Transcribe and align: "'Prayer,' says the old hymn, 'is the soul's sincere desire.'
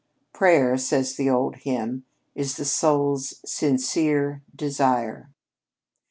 "'Prayer,' 0.33 0.79
says 0.79 1.13
the 1.15 1.29
old 1.29 1.57
hymn, 1.57 2.05
'is 2.33 2.57
the 2.57 2.65
soul's 2.65 3.35
sincere 3.45 4.41
desire.' 4.55 5.29